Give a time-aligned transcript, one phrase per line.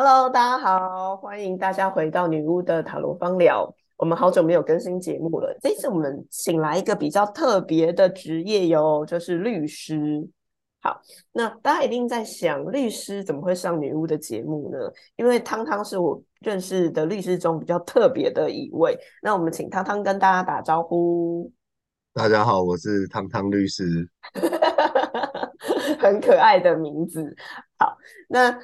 [0.00, 3.68] Hello，大家好，欢迎大家回到女巫的塔罗方聊。
[3.96, 10.24] 我们好久没有更新节目了，这次我们请来一个比较特别的职业哟，就是律师。
[10.80, 11.00] 好，
[11.32, 14.78] 那大家一定在想，律师怎么会上女巫的节目呢？
[15.16, 18.96] 因为汤汤是我认识的律师中比较特别的一位。
[19.20, 21.50] 那我们请汤汤跟大家打招呼。
[22.14, 24.08] 大家好，我是汤汤律师，
[25.98, 27.34] 很可爱的名字。
[27.76, 28.56] 好，那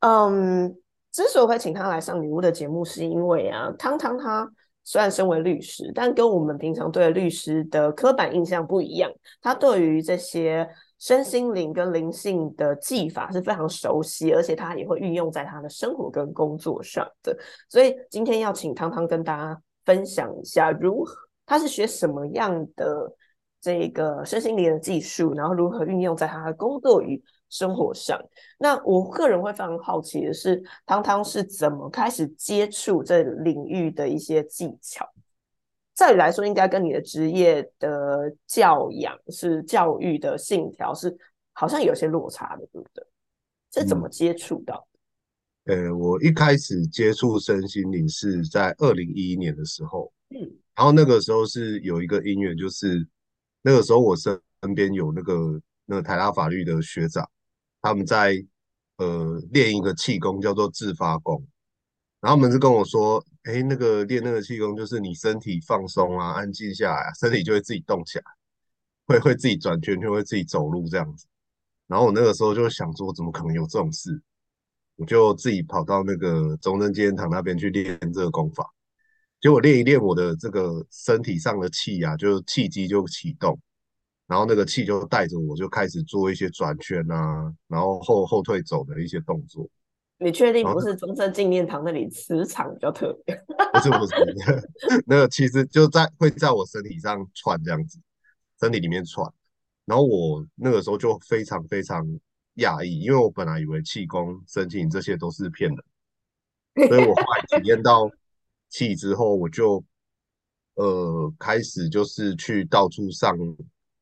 [0.00, 0.78] 嗯，
[1.18, 4.48] 之所以会请他来上女巫的节目，是因为啊，汤汤他
[4.84, 9.10] 虽然身为律师，但跟我们平常对律师的刻板印象不一样。
[9.42, 10.64] 他对于这些
[11.00, 17.36] 身心灵跟灵性的技法是非常熟悉，而且他也会运用在他的生活跟工作上的。
[17.68, 21.16] 所以今天要请汤汤跟大家分享一下如何。
[21.44, 23.12] 他是学什么样的
[23.60, 28.20] 这个身心灵的技术，然后如何运用在他的工作与生活上？
[28.58, 35.08] 那我个人会非常好奇的是，汤汤是怎么开始接触这领域的一些技巧？
[35.94, 41.16] 照理来说，应该跟你的职业的教养是教育的信条是
[41.52, 43.04] 好像有些落差的，对不对？
[43.72, 44.86] 是怎么接触到？
[45.64, 50.38] 呃，我一开始接触身心灵是在二零一一年的时候，嗯。
[50.74, 53.04] 然后那个时候是有一个因缘，就是
[53.62, 57.28] 那个时候我身身边有那个那个台大法律的学长，
[57.80, 58.34] 他们在
[58.96, 61.46] 呃练一个气功，叫做自发功。
[62.20, 68.24] 然后他们是跟我说，哎，那个练那个气功，就是你身体放松啊，安静下来，身体就会自己动起来，
[69.06, 71.26] 会会自己转圈圈，会自己走路这样子。
[71.86, 74.20] 然后我那个时候就想说，怎么可能有这种事？
[74.96, 78.68] 我就自己跑到那个中正纪念堂那边去练这个功法。
[79.40, 83.56] 结果练一练我的这个身体上的气啊，就气机就启动，
[84.28, 89.68] 然后那个气就带着我就开始做一些转圈啊，然后后后退走的一些动作。
[90.18, 93.34] 你确定不是中正纪念堂那里磁场比较特别？
[93.72, 97.98] 不是不是，那个其实就在会在我身体上窜这样子，
[98.60, 99.28] 身体里面窜。
[99.84, 102.06] 然后我那个时候就非常非常
[102.56, 108.08] 讶异，因为我本来以为气功、身体这些都是骗人，所以我后来体验到。
[108.70, 109.82] 气之后，我就
[110.74, 113.34] 呃开始就是去到处上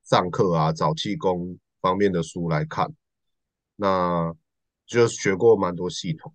[0.08, 2.90] 上课啊，找气功方面的书来看，
[3.76, 4.34] 那
[4.86, 6.32] 就学过蛮多系统。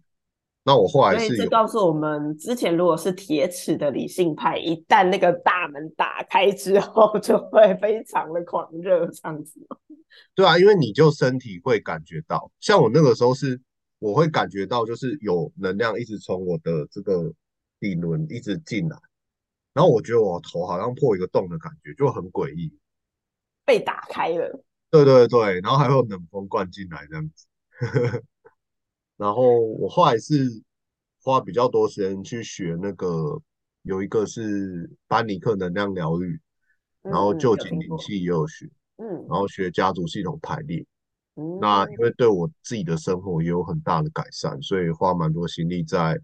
[0.64, 9.60] 那我后来是这告诉我们，之前如果是铁齿的理性派，一旦那个大门打开之后， 就会非常的狂热这样子。
[10.36, 13.60] 对啊，因为你就身体会感觉到，像我那个时候是，
[14.00, 17.34] 我会感觉到就是有能量一直从我的这个。
[17.82, 18.96] 底轮一直进来，
[19.74, 22.72] 然后我觉得我头好像破一个洞的感觉，就很诡异，
[23.66, 24.64] 被打开了。
[24.90, 27.46] 对对对，然后还有冷风灌进来这样子。
[29.18, 30.64] 然后我后来是
[31.22, 33.42] 花比较多时间去学那个，
[33.84, 36.40] 有一个是班尼克能量疗愈，
[37.02, 40.86] 然后旧景灵气也有学，嗯，然后学家族系统排列。
[41.60, 46.20] 那因为对我自己的生活也有很大的改善，所以花蛮多心力在。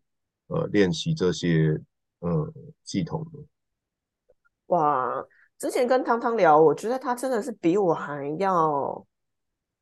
[0.50, 1.78] 呃，练习这些
[2.20, 2.54] 呃
[2.86, 3.40] 系统的。
[4.68, 5.22] 哇，
[5.58, 9.06] 之前跟汤汤聊，我觉得他真的是比我还要，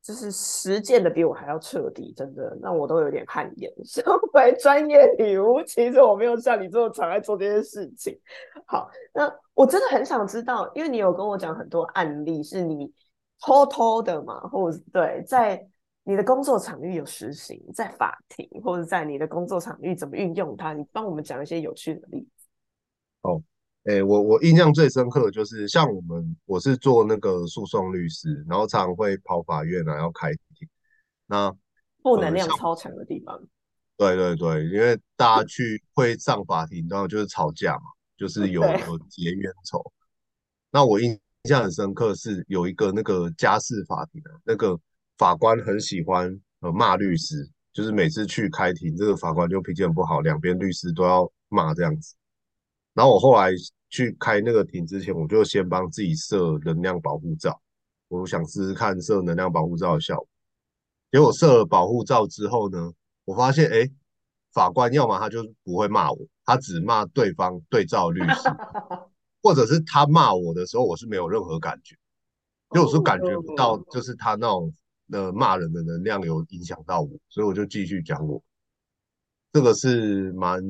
[0.02, 3.70] 就是实践的比我还要彻底，真的让我都有点汗颜。
[3.84, 8.18] 身为专业女巫，其实我没有像你这么常爱做这些事情。
[8.66, 12.92] 好，那我真的很想知道，因为你有跟我讲很多案例，是你
[13.40, 15.66] 偷偷的嘛，或者对在。
[16.08, 20.72] 你的工作场域有实行在法庭，或者在你的工作场域怎么运用它？
[20.72, 22.46] 你帮我们讲一些有趣的例子。
[23.22, 23.42] 哦，
[23.86, 30.68] 哎，我我印象最深刻的就是像我们，我是做那个诉讼律师，然后常常会跑法院啊，要开庭。
[31.26, 31.52] 那
[32.02, 33.40] 负能量超强的地方。
[33.96, 37.84] 对对对，因为大家去会上法庭，然后就是吵架嘛，
[38.16, 39.80] 就是有有结冤仇。
[40.70, 44.78] 那我印象很深刻是有一个那个家事法庭的那个。
[45.18, 52.14] 法官很喜欢呃骂律师，就是每次去开庭，这个法官就脾气很不好，两边律师都要骂这样子。
[52.92, 53.50] 然后我后来
[53.88, 57.60] 去开那个庭之前，我就先帮自己设能量保护罩，
[58.08, 60.28] 我想试试看设能量保护罩的效果。
[61.10, 62.92] 结果设了保护罩之后呢，
[63.24, 63.88] 我发现哎，
[64.52, 68.48] 法官要么他就不会骂我，他只骂对方对照律师，
[69.42, 71.96] 或者是他骂我的时候，我是没有任何感觉，
[72.74, 74.72] 就我是感觉不到，就是他那种。
[75.08, 78.42] 的骂人的能量有影响到我，所以我就继续讲我
[79.52, 80.60] 这个是蛮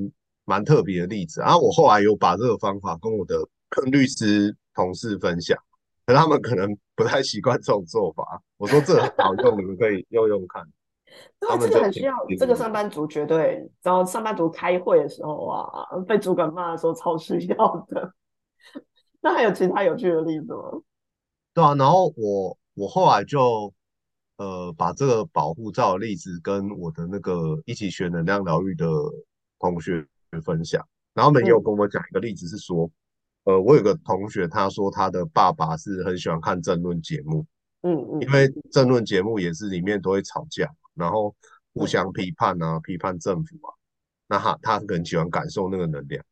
[0.46, 1.58] 蛮特别的例子然啊。
[1.58, 3.36] 我后来有把这个方法跟我的
[3.92, 5.58] 律师同事分享，
[6.06, 8.42] 可他们可能不太习惯这种做法。
[8.56, 10.64] 我说这很好用，你们可以用用看。
[11.40, 15.64] 对，这个很需要，这个上班族绝对，然后上班族开会的时候啊，
[16.06, 18.12] 被主管骂的时候超需要的。
[19.20, 20.62] 那还有其他有趣的例子吗？
[21.54, 23.72] 对啊，然后我我后来就
[24.36, 28.86] 呃把这个保护罩的例子跟我的那个一起学能量疗愈的
[29.58, 30.06] 同学
[30.40, 32.90] 分享，然后他们也有跟我讲一个例子是说，
[33.44, 37.46] 呃，我有个同学他说他的爸爸是很喜欢看政论节目，
[37.82, 41.34] 嗯嗯，因为政论节目也是里面都会吵架，然后
[41.74, 43.74] 互相批判啊，批判政府啊，
[44.28, 46.24] 那他他很喜欢感受那个能量。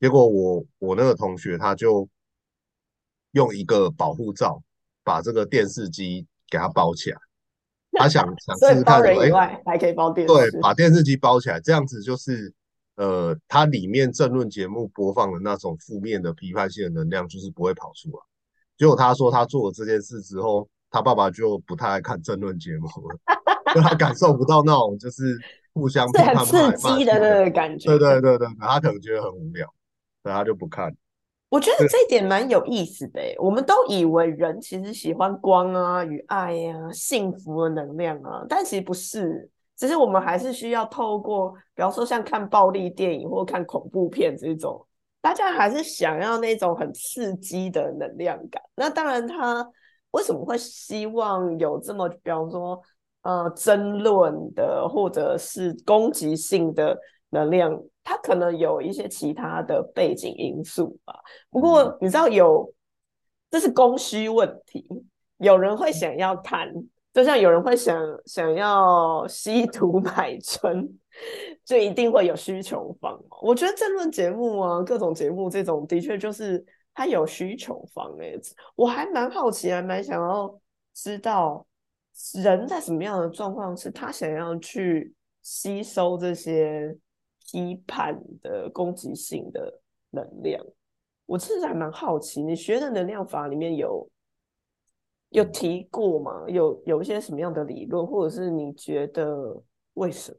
[0.00, 2.08] 结果我我那个同学他就
[3.32, 4.62] 用一个保护罩
[5.02, 7.18] 把这个电视机给它包起来，
[7.92, 12.52] 他想 想试试看，哎，还可以包电视，对，把电视机包起来，这样子就是
[12.98, 18.18] 呃，它里面政论节目播放的那种负面的批判性的能量就是不会跑出来。
[18.76, 23.16] 结果他说他做了这件事之后，他爸爸就不太爱看政论节目了，
[23.72, 25.38] 就他感受不到那种就是
[25.72, 27.88] 互相批判、刺激的那个感觉。
[27.88, 29.64] 对对对对，他可能觉得很无聊。
[30.24, 30.92] 所以他就不看，
[31.50, 33.20] 我觉得这一点蛮有意思的。
[33.38, 39.48] 我们都以为人其实喜欢光啊、与爱呀、幸福的能量啊，但其实不是。
[39.78, 44.84] 只是我们还是需要透过，比方说像看暴力电影或看恐怖片这种，
[45.20, 48.60] 大家还是想要那种很刺激的能量感。
[48.74, 49.66] 那当然，他
[50.10, 52.82] 为什么会希望有这么，比方说
[53.22, 56.98] 呃争论的或者是攻击性的
[57.30, 57.80] 能量？
[58.02, 61.12] 它可能有一些其他的背景因素吧，
[61.50, 62.72] 不过你知道有，
[63.50, 64.88] 这是供需问题。
[65.36, 66.72] 有人会想要看，
[67.18, 70.88] 就像有人会想想要稀土买春，
[71.64, 73.20] 就一定会有需求方。
[73.42, 78.34] 我觉得政论节目啊，各种节目这种的确就是它有需求方哎，
[78.76, 80.60] 我还蛮好奇，还蛮想要
[80.94, 81.66] 知道
[82.34, 85.12] 人在什么样的状况是他想要去
[85.42, 86.96] 吸收这些。
[87.50, 89.80] 批判的攻击性的
[90.10, 90.62] 能量，
[91.24, 94.06] 我其实还蛮好奇，你学的能量法里面有
[95.38, 96.44] 有提过吗？
[96.48, 99.62] 有有一些什么样的理论，或者是你觉得
[99.94, 100.38] 为什么？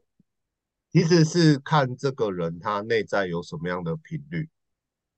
[0.92, 4.48] 其实是看这个人他内在有什么样的频率，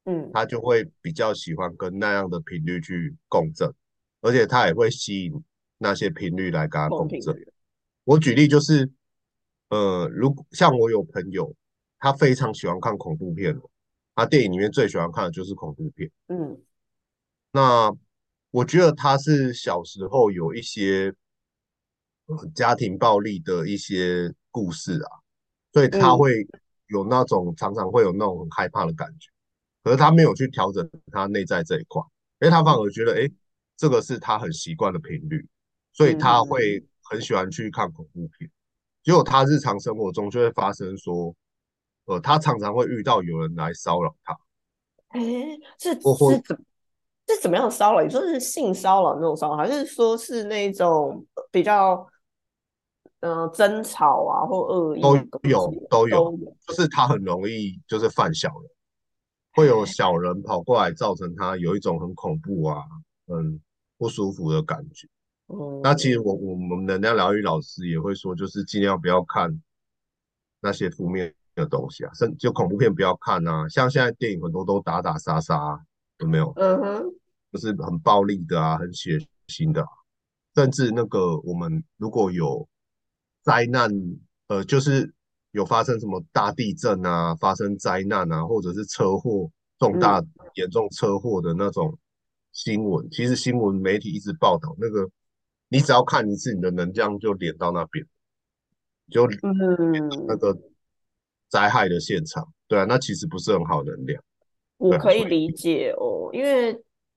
[0.05, 3.73] 嗯，他就会比较喜欢跟那样的频率去共振，
[4.21, 5.45] 而且他也会吸引
[5.79, 7.37] 那些频率来跟他共振。
[8.05, 8.91] 我举例就是，
[9.69, 11.55] 呃，如果像我有朋友。
[12.05, 13.57] 他非常喜欢看恐怖片
[14.17, 16.11] 他电影里面最喜欢看的就是恐怖片。
[16.27, 16.61] 嗯，
[17.53, 17.97] 那
[18.53, 21.13] 我觉得他是小时候有一些
[22.55, 25.11] 家庭暴力的一些故事啊，
[25.73, 26.47] 所以他会
[26.87, 29.29] 有那种常常会有那种很害怕的感觉。
[29.83, 32.01] 可是他没有去调整他内在这一块，
[32.41, 33.29] 因为他反而觉得，哎，
[33.77, 35.45] 这个是他很习惯的频率，
[35.93, 38.49] 所以他会很喜欢去看恐怖片。
[39.03, 41.35] 结果他日常生活中就会发生说。
[42.07, 44.37] 呃，他常常会遇到有人来骚扰他。
[45.11, 45.21] 哎，
[45.79, 46.01] 是是
[46.45, 46.65] 怎
[47.29, 48.03] 是怎么样骚扰？
[48.03, 52.07] 你说是性骚扰那种骚扰，还是说是那种比较
[53.21, 55.01] 嗯争吵啊或恶意？
[55.01, 56.37] 都有都有，
[56.67, 58.71] 就是他很容易就是犯小人，
[59.55, 62.83] 会有小人跑过来，造成他有一种很恐怖啊、
[63.27, 63.61] 很
[63.97, 65.09] 不舒服的感觉。
[65.83, 69.63] 那其实我我们能量疗愈老师也会说，就是尽量不要看
[70.61, 71.35] 那些负面。
[71.55, 75.79] 的东西啊，甚就恐怖片不要看啊，像现在电影很多都打打杀杀，
[76.23, 76.53] 有没有？
[76.57, 77.05] 嗯哼，
[77.53, 79.85] 就是很暴力的啊，很血腥的，
[80.55, 82.67] 甚至那个我们如果有
[83.43, 83.91] 灾难，
[84.49, 85.13] 呃，就是
[85.51, 90.23] 有发生什么大地震啊，发生灾难啊，或者是车祸重大
[90.55, 91.99] 严重车祸的那种
[92.53, 95.09] 新闻，其实新闻媒体一直报道那个，
[95.69, 98.07] 你只要看一次，你的能量就连到那边，
[99.11, 99.29] 就
[100.27, 100.59] 那个。
[101.53, 104.25] 灾害的现场，对啊，那其实不是很好能量。
[104.83, 106.77] 我可以理解哦，因为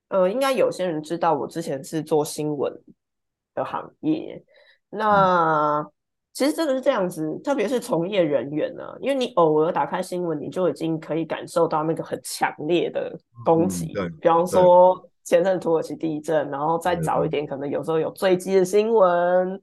[0.09, 2.71] 呃，应该有些人知道我之前是做新闻
[3.53, 4.43] 的行业。
[4.89, 5.85] 那
[6.31, 13.91] 其实真的是这样子，特别是从业人员呢，因为你偶尔打开新闻，你就已经可以感受到那个很强烈的攻击。
[13.93, 19.59] 对，比方说前阵土耳其地震，然后再早一点，可能有时候有坠机的新闻，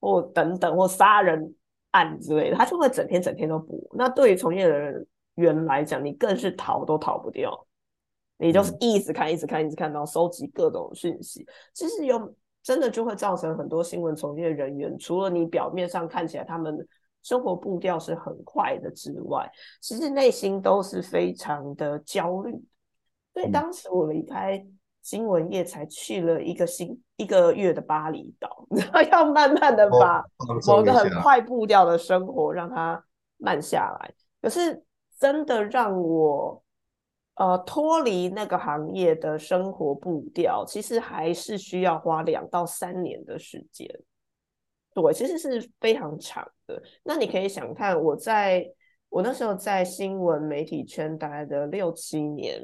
[0.00, 1.54] 或等等，或杀人。
[1.92, 3.74] 案之类的，他就会整天整天都播。
[3.94, 5.06] 那对于从业人
[5.38, 7.66] 员来讲，你更是逃都逃不掉，
[8.36, 11.46] 你就是一直看，一直看，一直看到收集各种讯息。
[11.72, 16.76] 其实有真的就会造成很多新闻从业人员，除了你表面上看起来他们
[17.22, 22.52] 生活步调是很快的之外，其实内心都是非常的焦虑。
[23.34, 24.64] 所以当时我离开
[25.02, 30.22] 新闻业才去了一个新一个月的巴厘岛，然后要慢慢的把
[30.66, 33.02] 某个很快步调的生活让它
[33.36, 34.12] 慢下来。
[34.42, 34.82] 可是
[35.18, 36.62] 真的让我
[37.34, 43.88] 呃脱离那个行业的生活步调，其实还是需要花两到三年的时间。
[44.94, 46.82] 对，其实是非常长的。
[47.02, 48.66] 那你可以想看，我在
[49.08, 52.62] 我那时候在新闻媒体圈待的六七年。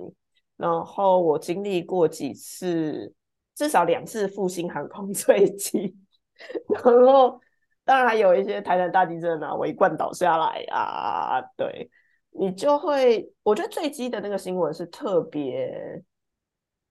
[0.56, 3.12] 然后我经历过几次，
[3.56, 5.92] 至少两次复兴航空坠机，
[6.70, 7.40] 然后
[7.84, 11.90] 当然还有一些台南大地震啊，围冠倒下来啊，对
[12.38, 16.02] 你就会，我觉得坠机的那个新闻是特别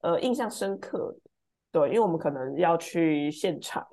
[0.01, 1.29] 呃印象深刻的，
[1.71, 3.85] 对，因为我们可能要去现场，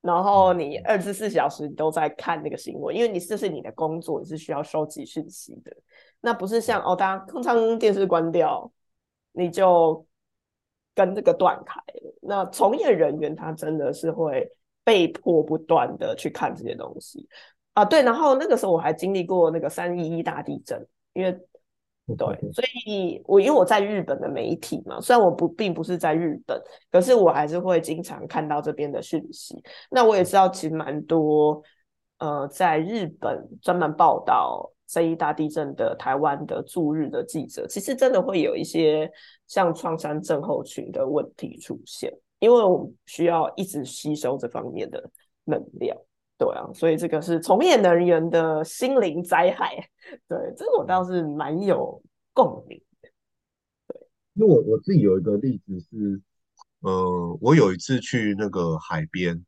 [0.00, 5.76] 然后你二十四小时都在看那个新闻，因为你这是你的工作，你是需要收集讯息的，
[6.20, 8.70] 那不是像哦，大家通常电视关掉。
[9.38, 10.06] 你就
[10.94, 12.14] 跟这个断开了。
[12.22, 14.50] 那从业人员他真的是会
[14.82, 17.28] 被迫不断的去看这些东西
[17.76, 17.84] 啊。
[17.84, 21.32] 对，然后那个时候我还经历过那个三一一大地震，因为
[22.16, 29.62] 对，所以我因为我在日本的媒体嘛，虽然我不并不是在日本，可是我还是会经常看到这边的讯息。
[29.90, 31.62] 那我也知道其实蛮多
[32.18, 34.72] 呃在日本专门报道。
[34.88, 39.10] 三一大地震的台湾的驻日的记者，其实真的会有一些
[39.48, 45.02] 像创伤症候群的问题出现，因为我们需要一直吸收这方面的
[45.42, 45.98] 能量，
[46.38, 49.74] 对啊，所以这个是从业人员的心灵灾害，
[50.28, 52.02] 对，这个我倒是蛮有
[52.32, 53.08] 共鸣的，
[53.88, 54.00] 对，
[54.34, 56.20] 因为我我自己有一个例子是，
[56.80, 59.44] 呃，我有一次去那个海边，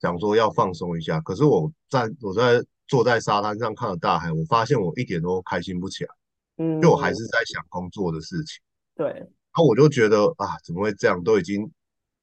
[0.00, 2.64] 想说要放松一下，可是我在我在。
[2.86, 6.10] 坐在沙滩上看着大海，我发现我一点都开心不起来，
[6.58, 8.60] 嗯，就我还是在想工作的事情。
[8.94, 11.24] 对，然后我就觉得啊，怎么会这样？
[11.24, 11.66] 都已经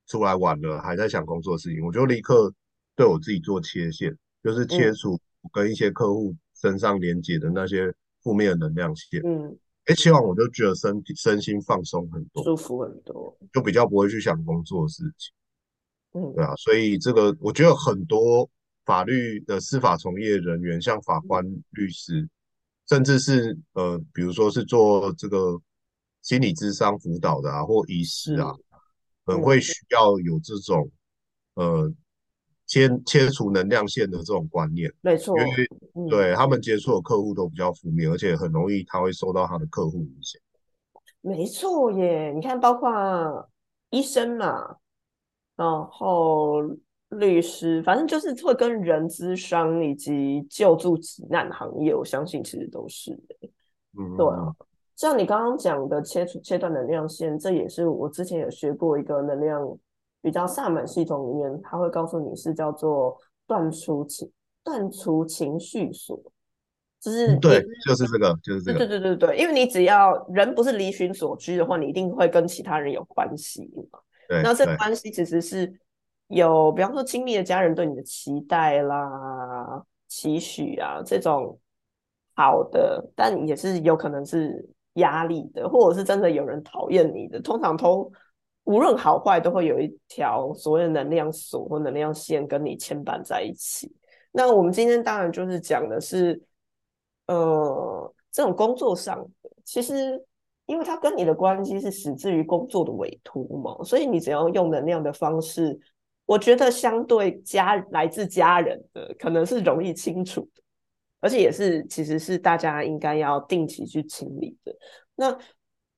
[0.06, 2.54] 出来晚了，还在想工作的事情，我就立刻
[3.02, 5.20] 对我自己做切线，就是切除
[5.52, 7.92] 跟一些客户身上连接的那些
[8.22, 9.20] 负面的能量线。
[9.26, 15.34] 嗯，哎，切完我就觉得身体身心放松很多，舒服很多，就比较不会去想工作的事情。
[16.14, 18.48] 嗯，对啊，所以这个我觉得很多。
[18.84, 22.28] 法律的司法从业人员，像法官、律师，
[22.90, 25.62] 甚至是呃，比如说是做这个
[26.24, 28.52] 心理智商辅导的啊，或医师啊，
[29.24, 30.90] 很会需要有这种
[31.54, 31.94] 呃
[32.72, 34.90] 切切除能量线的这种观念。
[35.02, 40.42] 没错，因为对他们接触的客户都比较负面，而且很容易他会受到他的客户影响。
[41.20, 42.90] 没错耶，你看，包括
[43.90, 44.78] 医生嘛，
[45.58, 46.62] 然后。
[47.12, 53.12] 律师，反正就是会跟人资商以及救助急难行业，我相信其实都是
[54.00, 54.48] 嗯，对啊。
[54.96, 59.78] 像你刚刚讲的切除切断能量线，这也是我之前有学过一个能量
[60.22, 64.32] 比较萨满系统里面，他会告诉你是叫做断除情
[64.64, 66.22] 断除情绪锁，
[67.00, 74.00] 就是对，就是这个，就是这个，对对对对，因为你只要人不是离群所居的话，你一定会跟其他人有关系嘛。
[74.30, 75.74] 对，那这关系其实是。
[76.34, 81.60] 有，比方说亲密的家人对你的期待啦、期许啊，这种
[82.36, 87.42] 好的，但也是有可能是压力的，或者是真的有人讨厌你的。
[87.42, 88.10] 通常都
[88.72, 93.94] 无论好坏，都会有一条所谓的能量锁或能量线跟你牵绊在一起。
[94.32, 96.42] 那我们今天当然就是讲的是，
[97.28, 100.24] 呃，这种工作上的，其实
[100.66, 105.78] 因为它跟你的关系是始自于工作的委托嘛，所以你只要用能量的方式。
[106.28, 110.64] 我觉得相对家来自家人的可能是容易清楚的，
[111.20, 114.74] 而且也是其实是大家应该要定期去清理的。
[115.16, 115.38] 那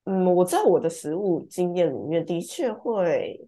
[0.05, 3.47] 嗯，我在我的实物经验里面的确会，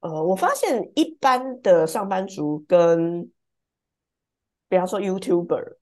[0.00, 3.30] 呃，我发现一般的上班族跟，
[4.68, 5.76] 比方说 YouTuber。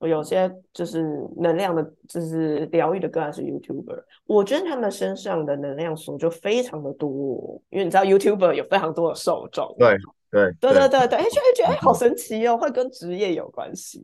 [0.00, 1.02] 我有些就是
[1.36, 9.76] 能量的，就是疗愈的个案是 YouTuber，我觉得他们身上的能量锁就非常的多，因为你知道 YouTuber 有非常多的受众。
[9.78, 9.94] 对
[10.30, 14.02] 对对对对对，哎，觉得觉得哎，好神奇哦，会跟职业有关系。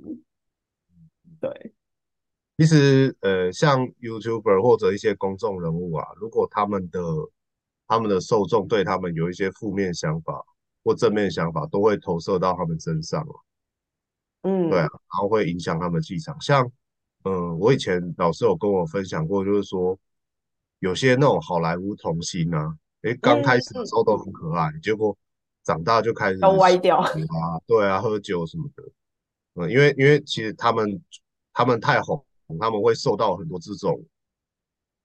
[1.40, 1.72] 对，
[2.58, 7.00] 其实呃，像 YouTuber 或者一些公众人物啊，如果他们的
[7.86, 10.44] 他们的受众对他们有一些负面想法
[10.82, 13.26] 或正面想法，都会投射到他们身上
[14.42, 16.40] 嗯，对啊，然后会影响他们气场。
[16.40, 16.70] 像，
[17.24, 19.98] 嗯，我以前老师有跟我分享过，就是说，
[20.78, 25.16] 有些那种好莱坞童星啊，诶，刚开始的时候都很可爱，结果
[25.64, 27.10] 长大就开始都歪掉啊，
[27.66, 28.82] 对啊，喝酒什么的。
[29.54, 31.02] 嗯，因为因为其实他们
[31.52, 32.24] 他们太红，
[32.60, 34.02] 他们会受到很多这种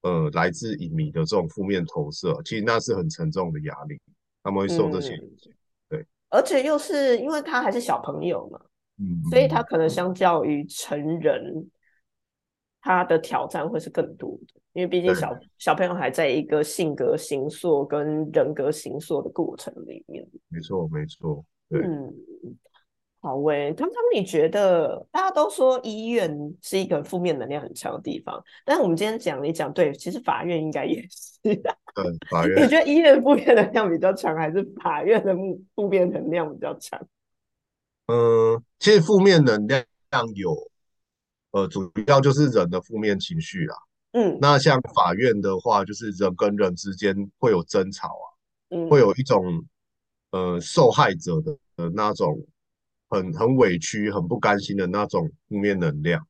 [0.01, 3.99] 呃来自影迷的这种负面投射，其实那是很沉重的压力，
[4.43, 5.51] 他们会受这些影响。
[5.89, 8.59] 对，而且又是因为他还是小朋友嘛，
[8.97, 11.69] 嗯，所以他可能相较于成人，
[12.81, 20.27] 他的挑战会是更多的，因为毕竟小小朋友还在一个性格形塑跟人格形塑的过程里面。
[20.47, 21.81] 没错，没错，对。
[21.81, 22.13] 嗯，
[23.21, 31.39] 好喂，刚刚你觉得大家都说医院是一个负面能量很强的地方，但是我们今天讲一讲对，其实法院应该也是。
[31.43, 31.61] 对，
[32.29, 32.63] 法 院。
[32.63, 36.99] 你觉得医院负面能量比较强，还是法院的负负面能量比较强？
[38.07, 39.85] 嗯，其实负面能量
[40.35, 40.55] 有。
[41.51, 43.75] 呃，主要就是人的负面情绪啦。
[44.13, 48.25] 嗯，那像法院的话，就是人跟人之间会有争吵啊，
[48.69, 49.61] 嗯，会有一种
[50.31, 52.41] 呃受害者的的那种
[53.11, 56.25] 很很委屈、很不甘心的那种负面能量，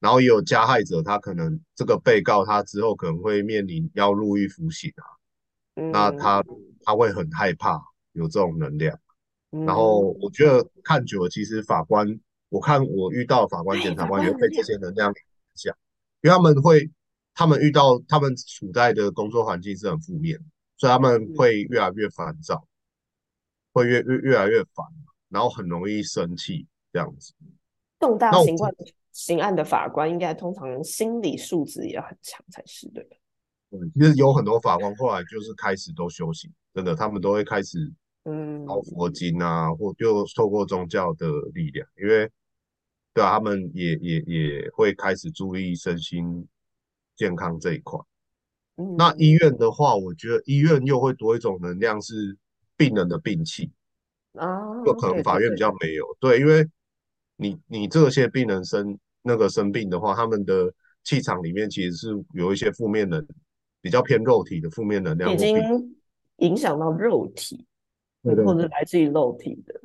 [0.00, 5.06] 然后也有加害者，他可能这个被告他之后可能会面临要入狱服刑啊，
[5.92, 6.42] 那他
[6.82, 7.80] 他会很害怕
[8.12, 8.98] 有这种能量，
[9.50, 12.18] 然后我觉得看久了，其实法官。
[12.50, 15.16] 我看我遇到法官、检察官也会被这些能量影
[15.56, 15.76] 响，
[16.20, 16.88] 因为他们会，
[17.34, 20.38] 他们遇到他们处在的工作环境是很负面，
[20.76, 22.64] 所以他们会越来越烦躁，
[23.72, 24.86] 会越越越来越烦，
[25.34, 27.34] 然后很容易生气这样子。
[27.98, 28.74] 重大刑案
[29.10, 33.16] 刑案的法官应该通常心理素质也很强才是，对吧？
[33.72, 42.30] 嗯，其实有很多法官后来就是开始都修行，真的，他们都会开始嗯，熬佛经啊，或就透过宗教的力量，因为。
[43.16, 46.48] 对啊，他们也也也会开始注意身心
[47.14, 47.96] 健康这一块。
[48.98, 52.36] 那医院的话，我觉得医院又会多一种能量，是
[52.76, 53.70] 病人的病气
[54.34, 56.06] 啊，就可能法院比较没有。
[56.20, 56.68] 对，因为
[57.36, 60.72] 你你这些病人生那个生病的话，他们的
[61.02, 63.24] 气场里面其实是有一些负面的，
[63.80, 65.56] 比较偏肉体的负面能量，已经
[66.38, 67.64] 影响到肉体，
[68.22, 69.80] 或者来自于肉体的。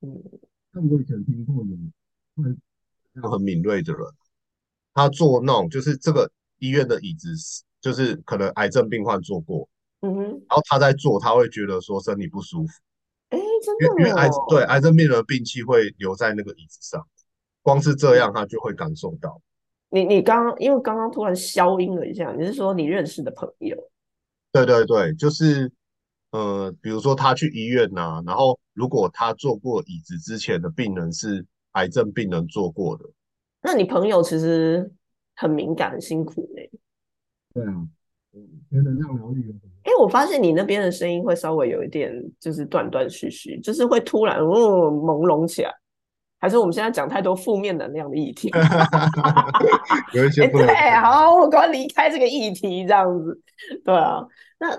[0.00, 0.22] 嗯，
[0.72, 1.76] 那我以前听过有。
[3.30, 4.02] 很敏锐的人，
[4.92, 6.28] 他坐那种就是这个
[6.58, 7.28] 医院的椅子，
[7.80, 9.68] 就是可能癌症病患坐过，
[10.00, 12.74] 嗯哼，然后他在坐，他会觉得说身体不舒服，哎，
[13.64, 17.06] 真的，因为癌对癌症病人的病气会留在那个椅子上，
[17.62, 19.40] 光是这样他就会感受到。
[19.90, 23.76] 你你刚刚因为刚刚突然消音了一下，你是说你认识的朋友？
[24.52, 25.72] 对对对，就是
[26.32, 31.46] 呃，比如说他去医院呐，然后如果他坐过椅子之前的病人是。
[31.74, 33.04] 癌症病人坐过的，
[33.60, 34.88] 那你朋友其实
[35.34, 36.70] 很敏感，很辛苦嘞。
[37.52, 37.88] 对啊，
[38.70, 39.54] 觉得那样疗愈。
[39.84, 45.72] 哎，我发现你那边的声音会稍微有一点，就是断断续续，就是会突然哦朦胧起来。
[46.38, 48.50] 还是我们现在讲太多负面能量的议题？
[50.12, 53.40] 有一些对，好，我赶快离开这个议题，这样子。
[53.82, 54.26] 对啊，
[54.58, 54.78] 那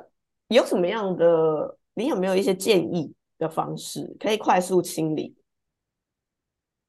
[0.49, 1.77] 有什么样的？
[1.95, 5.33] 你有没有一些建议的方式，可以快速清理？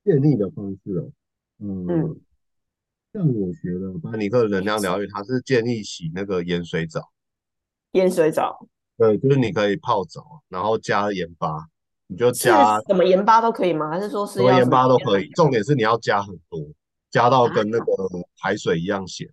[0.04, 1.10] 建立的方式哦，
[1.60, 2.20] 嗯，
[3.16, 7.00] 像我学的巴尼克能量疗愈，它是建议洗那个盐水澡。
[7.92, 11.66] 盐水澡，对，就是你可以泡澡，然后加盐巴，
[12.08, 13.88] 你就加什么盐巴都可以吗？
[13.88, 15.30] 还是说是什么盐巴都可以？
[15.30, 16.60] 重点是你要加很多，
[17.10, 17.86] 加到跟那个
[18.38, 19.26] 海水一样咸。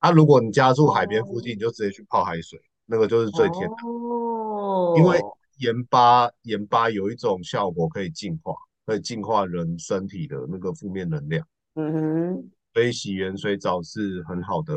[0.00, 3.88] 啊，如果你家住海边附近，你就直接去泡海水，那个就是最甜的。
[3.88, 5.20] 哦，因为
[5.58, 8.52] 盐巴盐巴有一种效果可以净化。
[8.86, 14.74] 可以净化人身体的那个负面能量，嗯哼，所以洗盐水澡是很好的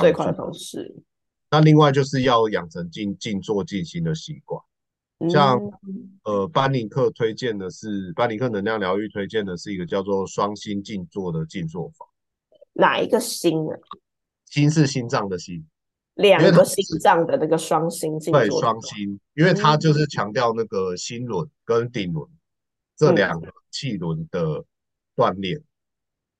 [0.00, 1.02] 最快的方式。
[1.50, 4.60] 那另外就是要养成静静坐静心的习惯，
[5.30, 5.60] 像
[6.24, 12.06] 呃班尼克推荐的是班尼克能量疗愈推荐的是一个叫做双心静坐的静坐法。
[12.72, 13.74] 哪一个心啊？
[14.46, 15.66] 心是心脏的心，
[16.14, 18.40] 两个心脏的那个双心静坐。
[18.40, 22.28] 对，双心，因为它就是强调那个心轮跟顶轮。
[22.96, 24.64] 这两个气轮的
[25.14, 25.62] 锻炼，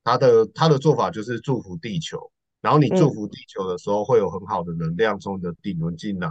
[0.06, 6.28] 他的他的做法就是祝福地球，然后你祝福地球的时候，会有很好的能量从你的顶轮进来，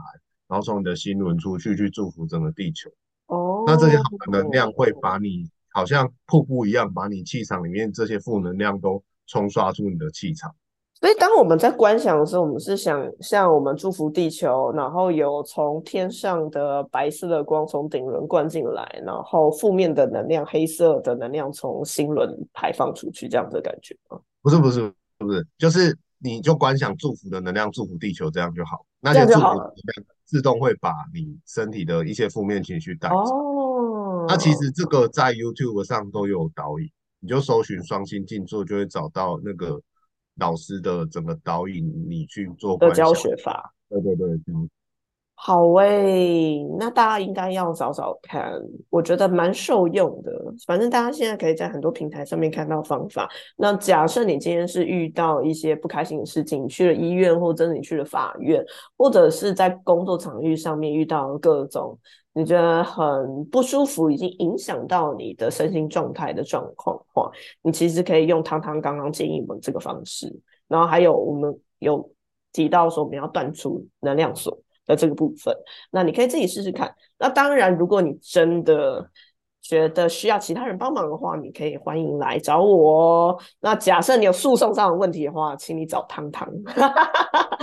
[0.47, 2.89] 然后从你的心轮出去，去祝福整个地球。
[3.27, 10.55] 哦，那这些好的能量会把你好像瀑布一样，把你气场里面这些负能量都冲刷出你的气场。
[11.01, 24.17] 所以，当我们在观想的时候，我们是想像我们祝福地球，然后有从天上的白色的光从顶轮灌进来，然后负面的能量、黑色的能量从心轮排放出去，这样的感觉吗？
[24.41, 28.83] 不是，不是，不是，就是你就观想祝福的能量，祝福地球，这样就好。
[29.01, 33.15] 那些祝福能量自动会把你身体的一些负面情绪带走。
[33.15, 39.79] 哦，那其实这个在 YouTube 上都有导引，你就搜寻双心静坐，就会找到那个。
[40.37, 43.73] 老师的整个导引，你去做的教学法。
[43.89, 44.37] 对对对，
[45.35, 48.53] 好诶，那大家应该要找找看，
[48.89, 50.31] 我觉得蛮受用的。
[50.65, 53.29] 反正大家现在可以在很多平台上面看到方法。
[53.57, 58.63] 那假设你今天是遇到一些不开心的事情，你去了医院，或者你去了法院，
[58.97, 61.97] 或者是在工作场域上面遇到各种
[62.33, 67.31] 你觉得很不舒服，已经影响到你的身心状态的状况话，
[67.63, 70.31] 你其实可以用汤汤刚刚建议我们这个方式。
[70.67, 72.07] 然后还有我们有
[72.51, 74.55] 提到说我们要断出能量锁。
[74.87, 75.51] 的这个部分，
[75.89, 76.93] 那你可以自己试试看。
[77.17, 79.09] 那当然，如果你真的
[79.59, 83.35] 觉得需要其他人帮忙的话，你可以欢迎来找我。
[83.61, 86.47] 那假设你有诉讼上的问题的话，请你找汤汤。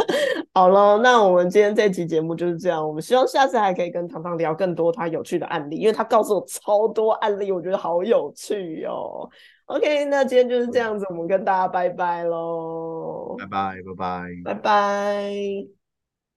[0.54, 2.86] 好喽，那我们今天这期节目就是这样。
[2.86, 9.26] 我们希望下次还可以跟糖糖聊更多他有趣的案例，因为他告诉我超多案例，我觉得好有趣哦。
[9.64, 13.34] OK，那今天就是这样子，我们跟大家拜拜喽。
[13.38, 15.81] 拜拜，拜拜，拜拜。